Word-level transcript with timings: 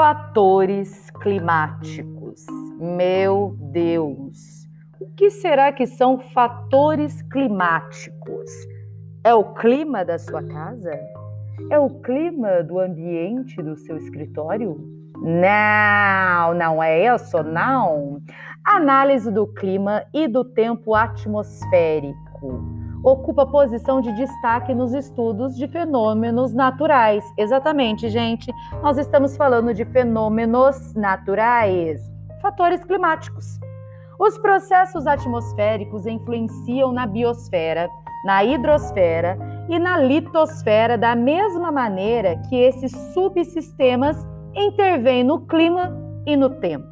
Fatores 0.00 1.10
climáticos. 1.20 2.46
Meu 2.78 3.54
Deus! 3.70 4.66
O 4.98 5.10
que 5.14 5.28
será 5.28 5.70
que 5.74 5.86
são 5.86 6.18
fatores 6.18 7.20
climáticos? 7.20 8.50
É 9.22 9.34
o 9.34 9.52
clima 9.52 10.02
da 10.02 10.18
sua 10.18 10.42
casa? 10.42 10.98
É 11.70 11.78
o 11.78 12.00
clima 12.00 12.62
do 12.62 12.78
ambiente 12.78 13.62
do 13.62 13.76
seu 13.76 13.98
escritório? 13.98 14.74
Não, 15.16 16.54
não 16.54 16.82
é 16.82 17.14
isso, 17.14 17.42
não. 17.42 18.22
Análise 18.64 19.30
do 19.30 19.46
clima 19.46 20.02
e 20.14 20.26
do 20.26 20.46
tempo 20.46 20.94
atmosférico 20.94 22.79
ocupa 23.02 23.46
posição 23.46 24.00
de 24.00 24.12
destaque 24.12 24.74
nos 24.74 24.92
estudos 24.92 25.56
de 25.56 25.66
fenômenos 25.68 26.52
naturais. 26.52 27.24
Exatamente, 27.36 28.08
gente. 28.08 28.52
Nós 28.82 28.98
estamos 28.98 29.36
falando 29.36 29.72
de 29.72 29.84
fenômenos 29.84 30.94
naturais, 30.94 32.00
fatores 32.42 32.84
climáticos. 32.84 33.58
Os 34.18 34.36
processos 34.36 35.06
atmosféricos 35.06 36.06
influenciam 36.06 36.92
na 36.92 37.06
biosfera, 37.06 37.88
na 38.24 38.44
hidrosfera 38.44 39.38
e 39.66 39.78
na 39.78 39.98
litosfera 39.98 40.98
da 40.98 41.14
mesma 41.14 41.72
maneira 41.72 42.36
que 42.48 42.54
esses 42.54 42.92
subsistemas 43.14 44.16
intervêm 44.54 45.24
no 45.24 45.40
clima 45.46 45.96
e 46.26 46.36
no 46.36 46.50
tempo. 46.50 46.86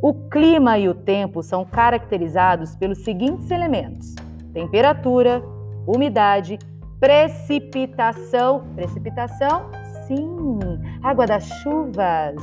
O 0.00 0.14
clima 0.28 0.78
e 0.78 0.88
o 0.88 0.94
tempo 0.94 1.42
são 1.42 1.64
caracterizados 1.64 2.76
pelos 2.76 3.02
seguintes 3.02 3.50
elementos: 3.50 4.14
temperatura, 4.54 5.42
umidade, 5.86 6.58
precipitação, 6.98 8.64
precipitação, 8.74 9.70
sim, 10.06 10.58
água 11.02 11.26
das 11.26 11.44
chuvas, 11.62 12.36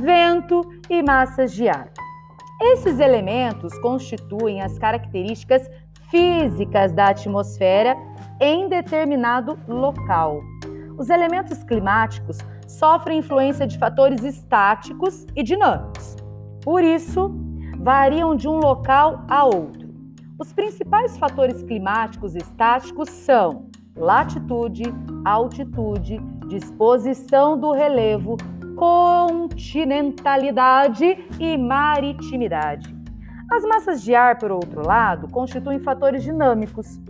vento 0.00 0.62
e 0.90 1.02
massas 1.02 1.52
de 1.52 1.68
ar. 1.68 1.88
Esses 2.60 2.98
elementos 2.98 3.78
constituem 3.78 4.62
as 4.62 4.78
características 4.78 5.70
físicas 6.10 6.92
da 6.92 7.08
atmosfera 7.08 7.96
em 8.40 8.68
determinado 8.68 9.58
local. 9.68 10.40
Os 10.96 11.10
elementos 11.10 11.62
climáticos 11.64 12.38
sofrem 12.66 13.18
influência 13.18 13.66
de 13.66 13.78
fatores 13.78 14.24
estáticos 14.24 15.26
e 15.36 15.42
dinâmicos. 15.42 16.16
Por 16.62 16.82
isso, 16.82 17.34
variam 17.78 18.34
de 18.34 18.48
um 18.48 18.58
local 18.58 19.24
a 19.28 19.44
outro. 19.44 19.83
Os 20.36 20.52
principais 20.52 21.16
fatores 21.16 21.62
climáticos 21.62 22.34
estáticos 22.34 23.08
são 23.08 23.68
latitude, 23.96 24.82
altitude, 25.24 26.18
disposição 26.48 27.56
do 27.56 27.70
relevo, 27.70 28.36
continentalidade 28.74 31.24
e 31.38 31.56
maritimidade. 31.56 32.92
As 33.48 33.62
massas 33.62 34.02
de 34.02 34.12
ar, 34.12 34.36
por 34.36 34.50
outro 34.50 34.84
lado, 34.84 35.28
constituem 35.28 35.78
fatores 35.78 36.24
dinâmicos. 36.24 37.00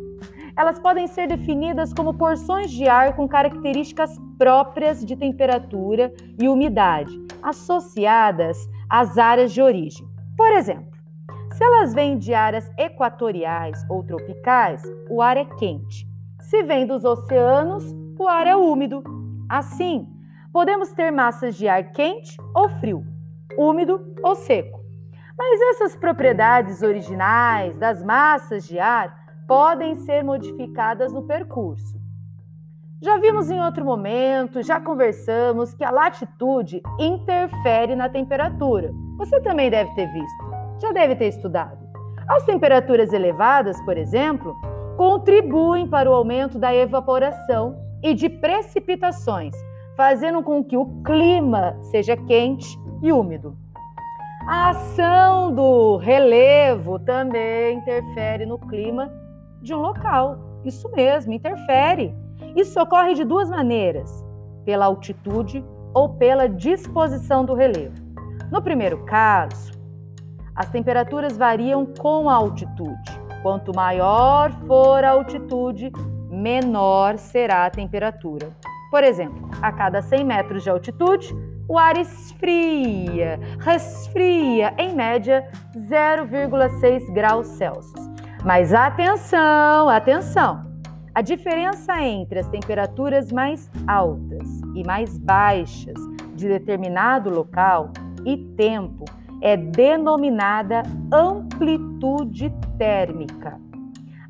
Elas 0.54 0.78
podem 0.78 1.06
ser 1.06 1.26
definidas 1.26 1.94
como 1.94 2.12
porções 2.12 2.70
de 2.70 2.86
ar 2.86 3.16
com 3.16 3.26
características 3.26 4.20
próprias 4.36 5.02
de 5.02 5.16
temperatura 5.16 6.12
e 6.38 6.46
umidade, 6.46 7.18
associadas 7.42 8.68
às 8.88 9.16
áreas 9.16 9.50
de 9.50 9.62
origem. 9.62 10.06
Por 10.36 10.52
exemplo, 10.52 10.93
se 11.54 11.62
elas 11.62 11.94
vêm 11.94 12.18
de 12.18 12.34
áreas 12.34 12.68
equatoriais 12.76 13.86
ou 13.88 14.02
tropicais, 14.02 14.82
o 15.08 15.22
ar 15.22 15.36
é 15.36 15.44
quente. 15.44 16.04
Se 16.40 16.64
vem 16.64 16.84
dos 16.84 17.04
oceanos, 17.04 17.84
o 18.18 18.26
ar 18.26 18.46
é 18.48 18.56
úmido. 18.56 19.04
Assim, 19.48 20.04
podemos 20.52 20.92
ter 20.92 21.12
massas 21.12 21.54
de 21.54 21.68
ar 21.68 21.92
quente 21.92 22.36
ou 22.52 22.68
frio, 22.80 23.06
úmido 23.56 24.00
ou 24.20 24.34
seco. 24.34 24.80
Mas 25.38 25.60
essas 25.60 25.94
propriedades 25.94 26.82
originais 26.82 27.78
das 27.78 28.02
massas 28.02 28.66
de 28.66 28.80
ar 28.80 29.16
podem 29.46 29.94
ser 29.94 30.24
modificadas 30.24 31.12
no 31.12 31.22
percurso. 31.22 32.02
Já 33.00 33.16
vimos 33.18 33.48
em 33.48 33.60
outro 33.60 33.84
momento, 33.84 34.60
já 34.60 34.80
conversamos 34.80 35.72
que 35.72 35.84
a 35.84 35.90
latitude 35.90 36.82
interfere 36.98 37.94
na 37.94 38.08
temperatura. 38.08 38.90
Você 39.18 39.40
também 39.40 39.70
deve 39.70 39.94
ter 39.94 40.10
visto 40.10 40.43
já 40.78 40.92
deve 40.92 41.16
ter 41.16 41.28
estudado. 41.28 41.78
As 42.28 42.44
temperaturas 42.44 43.12
elevadas, 43.12 43.80
por 43.82 43.98
exemplo, 43.98 44.54
contribuem 44.96 45.86
para 45.86 46.10
o 46.10 46.14
aumento 46.14 46.58
da 46.58 46.74
evaporação 46.74 47.76
e 48.02 48.14
de 48.14 48.28
precipitações, 48.28 49.54
fazendo 49.96 50.42
com 50.42 50.62
que 50.62 50.76
o 50.76 50.86
clima 51.02 51.76
seja 51.82 52.16
quente 52.16 52.78
e 53.02 53.12
úmido. 53.12 53.56
A 54.46 54.70
ação 54.70 55.54
do 55.54 55.96
relevo 55.96 56.98
também 56.98 57.78
interfere 57.78 58.44
no 58.44 58.58
clima 58.58 59.10
de 59.62 59.74
um 59.74 59.78
local. 59.78 60.38
Isso 60.64 60.90
mesmo, 60.90 61.32
interfere. 61.32 62.14
Isso 62.54 62.78
ocorre 62.80 63.14
de 63.14 63.24
duas 63.24 63.48
maneiras: 63.48 64.24
pela 64.64 64.84
altitude 64.84 65.64
ou 65.94 66.10
pela 66.10 66.48
disposição 66.48 67.44
do 67.44 67.54
relevo. 67.54 67.94
No 68.50 68.60
primeiro 68.60 69.04
caso, 69.04 69.72
as 70.54 70.68
temperaturas 70.70 71.36
variam 71.36 71.86
com 71.86 72.28
a 72.28 72.34
altitude. 72.34 73.20
Quanto 73.42 73.74
maior 73.74 74.52
for 74.66 75.04
a 75.04 75.10
altitude, 75.10 75.90
menor 76.30 77.18
será 77.18 77.66
a 77.66 77.70
temperatura. 77.70 78.50
Por 78.90 79.02
exemplo, 79.02 79.50
a 79.60 79.72
cada 79.72 80.00
100 80.00 80.24
metros 80.24 80.62
de 80.62 80.70
altitude, 80.70 81.34
o 81.68 81.78
ar 81.78 81.96
esfria, 81.96 83.40
resfria, 83.58 84.74
em 84.78 84.94
média 84.94 85.48
0,6 85.76 87.12
graus 87.12 87.46
Celsius. 87.48 88.08
Mas 88.44 88.72
atenção, 88.72 89.88
atenção! 89.88 90.62
A 91.14 91.22
diferença 91.22 92.00
entre 92.02 92.40
as 92.40 92.48
temperaturas 92.48 93.32
mais 93.32 93.70
altas 93.86 94.60
e 94.74 94.84
mais 94.84 95.16
baixas 95.16 95.98
de 96.34 96.48
determinado 96.48 97.30
local 97.30 97.90
e 98.24 98.36
tempo 98.36 99.04
é 99.44 99.58
denominada 99.58 100.82
amplitude 101.12 102.50
térmica. 102.78 103.60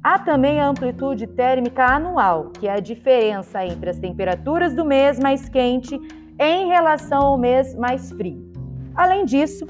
Há 0.02 0.18
também 0.18 0.60
a 0.60 0.66
amplitude 0.66 1.28
térmica 1.28 1.86
anual, 1.86 2.50
que 2.50 2.66
é 2.66 2.72
a 2.72 2.80
diferença 2.80 3.64
entre 3.64 3.90
as 3.90 3.98
temperaturas 3.98 4.74
do 4.74 4.84
mês 4.84 5.20
mais 5.20 5.48
quente 5.48 5.96
em 6.38 6.66
relação 6.66 7.22
ao 7.22 7.38
mês 7.38 7.76
mais 7.76 8.10
frio. 8.10 8.52
Além 8.92 9.24
disso, 9.24 9.64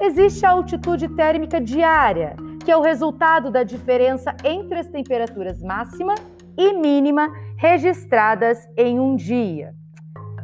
existe 0.00 0.46
a 0.46 0.50
altitude 0.50 1.08
térmica 1.08 1.60
diária, 1.60 2.36
que 2.64 2.70
é 2.70 2.76
o 2.76 2.80
resultado 2.80 3.50
da 3.50 3.64
diferença 3.64 4.36
entre 4.44 4.78
as 4.78 4.86
temperaturas 4.86 5.60
máxima 5.64 6.14
e 6.56 6.72
mínima 6.74 7.28
registradas 7.56 8.68
em 8.76 9.00
um 9.00 9.16
dia. 9.16 9.74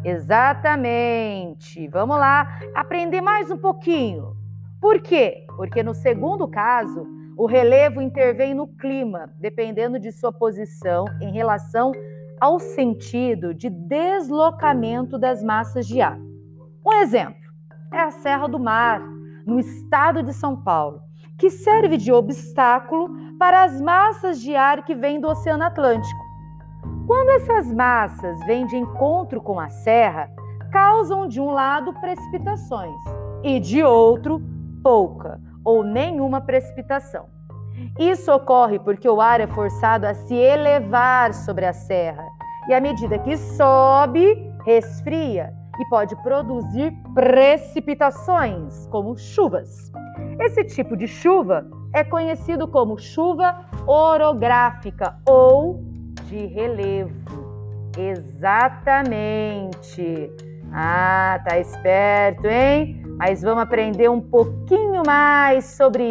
Exatamente. 0.05 1.87
Vamos 1.89 2.17
lá 2.19 2.61
aprender 2.75 3.21
mais 3.21 3.51
um 3.51 3.59
pouquinho. 3.59 4.37
Por 4.81 5.01
quê? 5.01 5.45
Porque 5.57 5.83
no 5.83 5.93
segundo 5.93 6.49
caso, 6.49 7.07
o 7.37 7.47
relevo 7.47 8.01
intervém 8.01 8.55
no 8.55 8.67
clima, 8.67 9.31
dependendo 9.39 9.99
de 9.99 10.11
sua 10.11 10.33
posição 10.33 11.05
em 11.21 11.33
relação 11.33 11.93
ao 12.41 12.59
sentido 12.59 13.55
de 13.55 13.69
deslocamento 13.69 15.19
das 15.19 15.43
massas 15.43 15.87
de 15.87 16.01
ar. 16.01 16.19
Um 16.85 16.95
exemplo 16.95 17.41
é 17.93 18.01
a 18.01 18.11
Serra 18.11 18.47
do 18.47 18.59
Mar, 18.59 19.03
no 19.45 19.61
estado 19.61 20.23
de 20.23 20.33
São 20.33 20.57
Paulo, 20.57 21.03
que 21.37 21.51
serve 21.51 21.97
de 21.97 22.13
obstáculo 22.13 23.11
para 23.39 23.65
as 23.65 23.81
massas 23.81 24.41
de 24.41 24.55
ar 24.57 24.85
que 24.85 24.95
vêm 24.95 25.21
do 25.21 25.29
Oceano 25.29 25.65
Atlântico. 25.65 26.30
Quando 27.11 27.31
essas 27.31 27.75
massas 27.75 28.39
vêm 28.47 28.65
de 28.69 28.77
encontro 28.77 29.41
com 29.41 29.59
a 29.59 29.69
serra, 29.69 30.31
causam 30.71 31.27
de 31.27 31.41
um 31.41 31.51
lado 31.51 31.93
precipitações 31.95 32.95
e 33.43 33.59
de 33.59 33.83
outro 33.83 34.41
pouca 34.81 35.41
ou 35.65 35.83
nenhuma 35.83 36.41
precipitação. 36.41 37.27
Isso 37.99 38.31
ocorre 38.33 38.79
porque 38.79 39.09
o 39.09 39.21
ar 39.21 39.41
é 39.41 39.49
forçado 39.49 40.07
a 40.07 40.15
se 40.15 40.37
elevar 40.37 41.35
sobre 41.35 41.67
a 41.67 41.73
serra 41.73 42.25
e 42.69 42.75
à 42.75 42.81
medida 42.81 43.19
que 43.19 43.37
sobe, 43.37 44.49
resfria 44.65 45.53
e 45.81 45.85
pode 45.87 46.15
produzir 46.23 46.93
precipitações, 47.13 48.87
como 48.87 49.19
chuvas. 49.19 49.91
Esse 50.39 50.63
tipo 50.63 50.97
de 50.97 51.09
chuva 51.09 51.67
é 51.93 52.05
conhecido 52.05 52.69
como 52.69 52.97
chuva 52.97 53.65
orográfica 53.85 55.19
ou 55.29 55.90
de 56.31 56.47
relevo. 56.47 57.13
Exatamente. 57.99 59.71
Ah, 60.73 61.41
tá 61.45 61.59
esperto, 61.59 62.47
hein? 62.47 63.03
Mas 63.19 63.43
vamos 63.43 63.65
aprender 63.65 64.09
um 64.09 64.21
pouquinho 64.21 65.03
mais 65.05 65.65
sobre 65.65 66.05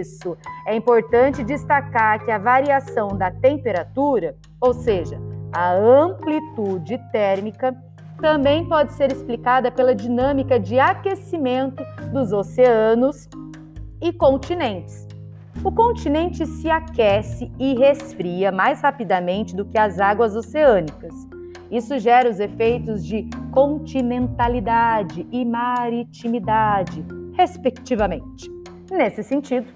isso. 0.00 0.36
É 0.66 0.74
importante 0.74 1.44
destacar 1.44 2.24
que 2.24 2.30
a 2.30 2.38
variação 2.38 3.08
da 3.08 3.30
temperatura, 3.30 4.34
ou 4.58 4.72
seja, 4.72 5.20
a 5.52 5.74
amplitude 5.74 6.98
térmica, 7.12 7.76
também 8.20 8.66
pode 8.66 8.94
ser 8.94 9.12
explicada 9.12 9.70
pela 9.70 9.94
dinâmica 9.94 10.58
de 10.58 10.80
aquecimento 10.80 11.84
dos 12.12 12.32
oceanos 12.32 13.28
e 14.00 14.12
continentes. 14.12 15.07
O 15.64 15.72
continente 15.72 16.46
se 16.46 16.70
aquece 16.70 17.50
e 17.58 17.74
resfria 17.74 18.52
mais 18.52 18.80
rapidamente 18.80 19.56
do 19.56 19.64
que 19.64 19.76
as 19.76 19.98
águas 19.98 20.36
oceânicas. 20.36 21.12
Isso 21.68 21.98
gera 21.98 22.30
os 22.30 22.38
efeitos 22.38 23.04
de 23.04 23.28
continentalidade 23.50 25.26
e 25.32 25.44
maritimidade, 25.44 27.04
respectivamente. 27.32 28.48
Nesse 28.88 29.24
sentido, 29.24 29.66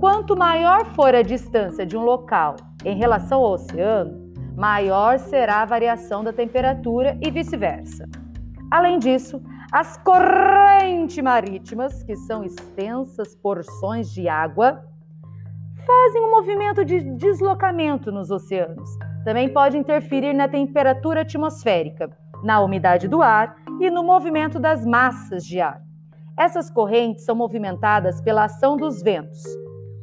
quanto 0.00 0.34
maior 0.34 0.86
for 0.94 1.14
a 1.14 1.22
distância 1.22 1.84
de 1.84 1.96
um 1.96 2.02
local 2.02 2.56
em 2.82 2.96
relação 2.96 3.40
ao 3.40 3.52
oceano, 3.52 4.32
maior 4.56 5.18
será 5.18 5.60
a 5.62 5.66
variação 5.66 6.24
da 6.24 6.32
temperatura 6.32 7.18
e 7.22 7.30
vice-versa. 7.30 8.08
Além 8.70 8.98
disso, 8.98 9.42
as 9.70 9.98
correntes 9.98 11.22
marítimas, 11.22 12.02
que 12.02 12.16
são 12.16 12.42
extensas 12.42 13.34
porções 13.36 14.10
de 14.10 14.26
água, 14.26 14.82
fazem 15.88 16.22
um 16.22 16.30
movimento 16.30 16.84
de 16.84 17.00
deslocamento 17.00 18.12
nos 18.12 18.30
oceanos. 18.30 18.90
Também 19.24 19.48
pode 19.48 19.78
interferir 19.78 20.34
na 20.34 20.46
temperatura 20.46 21.22
atmosférica, 21.22 22.10
na 22.44 22.60
umidade 22.60 23.08
do 23.08 23.22
ar 23.22 23.56
e 23.80 23.90
no 23.90 24.04
movimento 24.04 24.60
das 24.60 24.84
massas 24.84 25.46
de 25.46 25.62
ar. 25.62 25.80
Essas 26.36 26.70
correntes 26.70 27.24
são 27.24 27.34
movimentadas 27.34 28.20
pela 28.20 28.44
ação 28.44 28.76
dos 28.76 29.02
ventos, 29.02 29.42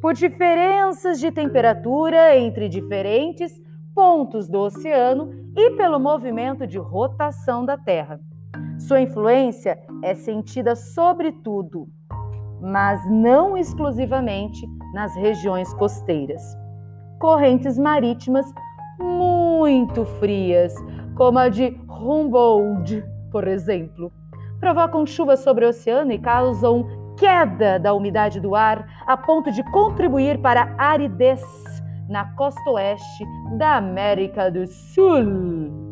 por 0.02 0.12
diferenças 0.12 1.20
de 1.20 1.30
temperatura 1.30 2.36
entre 2.36 2.68
diferentes 2.68 3.52
pontos 3.94 4.48
do 4.48 4.58
oceano 4.58 5.30
e 5.56 5.70
pelo 5.76 6.00
movimento 6.00 6.66
de 6.66 6.78
rotação 6.78 7.64
da 7.64 7.78
Terra. 7.78 8.18
Sua 8.76 9.00
influência 9.00 9.78
é 10.02 10.14
sentida 10.14 10.74
sobretudo, 10.74 11.86
mas 12.60 13.00
não 13.08 13.56
exclusivamente, 13.56 14.66
nas 14.92 15.14
regiões 15.16 15.72
costeiras. 15.74 16.42
Correntes 17.18 17.78
marítimas 17.78 18.46
muito 18.98 20.04
frias, 20.04 20.74
como 21.14 21.38
a 21.38 21.48
de 21.48 21.78
Humboldt, 21.88 23.04
por 23.30 23.46
exemplo, 23.46 24.12
provocam 24.60 25.06
chuvas 25.06 25.40
sobre 25.40 25.64
o 25.64 25.68
oceano 25.68 26.12
e 26.12 26.18
causam 26.18 26.86
queda 27.18 27.78
da 27.78 27.94
umidade 27.94 28.40
do 28.40 28.54
ar 28.54 28.86
a 29.06 29.16
ponto 29.16 29.50
de 29.50 29.62
contribuir 29.70 30.38
para 30.38 30.74
a 30.78 30.90
aridez 30.90 31.42
na 32.08 32.24
costa 32.34 32.70
oeste 32.70 33.24
da 33.56 33.76
América 33.76 34.50
do 34.50 34.66
Sul. 34.66 35.85